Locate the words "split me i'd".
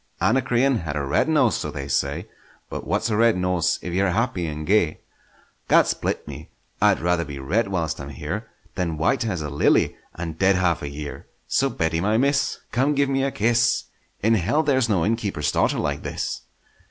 5.85-6.99